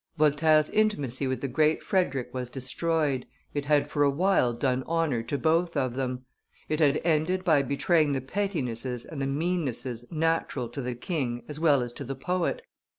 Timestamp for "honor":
4.87-5.21